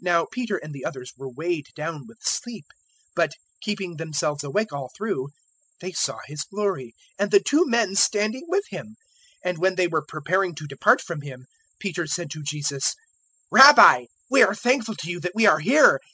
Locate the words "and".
0.58-0.72, 7.18-7.32, 9.50-9.58